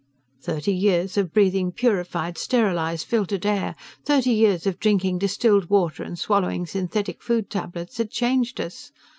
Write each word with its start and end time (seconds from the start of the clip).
"Thirty 0.41 0.73
years 0.73 1.15
of 1.15 1.31
breathing 1.31 1.71
purified, 1.71 2.35
sterilized, 2.39 3.05
filtered 3.05 3.45
air, 3.45 3.75
thirty 4.03 4.31
years 4.31 4.65
of 4.65 4.79
drinking 4.79 5.19
distilled 5.19 5.69
water 5.69 6.01
and 6.01 6.17
swallowing 6.17 6.65
synthetic 6.65 7.21
food 7.21 7.51
tablets 7.51 7.99
had 7.99 8.09
changed 8.09 8.59
us. 8.59 8.91